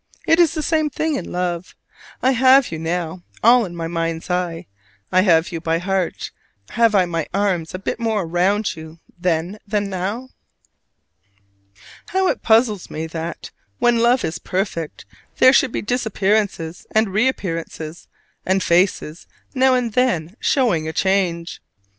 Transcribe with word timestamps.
It 0.25 0.39
is 0.39 0.55
the 0.55 0.63
same 0.63 0.89
thing 0.89 1.13
in 1.13 1.31
love. 1.31 1.75
I 2.23 2.31
have 2.31 2.71
you 2.71 2.79
now 2.79 3.21
all 3.43 3.65
in 3.65 3.75
my 3.75 3.85
mind's 3.85 4.31
eye; 4.31 4.65
I 5.11 5.21
have 5.21 5.51
you 5.51 5.61
by 5.61 5.77
heart; 5.77 6.31
have 6.71 6.95
I 6.95 7.05
my 7.05 7.27
arms 7.35 7.75
a 7.75 7.77
bit 7.77 7.99
more 7.99 8.25
round 8.25 8.75
you 8.75 8.99
then 9.19 9.59
than 9.67 9.91
now? 9.91 10.29
How 12.07 12.29
it 12.29 12.41
puzzles 12.41 12.89
me 12.89 13.05
that, 13.05 13.51
when 13.77 13.99
love 13.99 14.25
is 14.25 14.39
perfect, 14.39 15.05
there 15.37 15.53
should 15.53 15.71
be 15.71 15.83
disappearances 15.83 16.87
and 16.89 17.09
reappearances: 17.09 18.07
and 18.43 18.63
faces 18.63 19.27
now 19.53 19.75
and 19.75 19.93
then 19.93 20.35
showing 20.39 20.87
a 20.87 20.93
change! 20.93 21.61